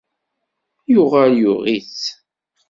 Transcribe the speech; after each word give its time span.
Yuɣal 0.91 1.33
yuɣ-itt. 1.41 2.01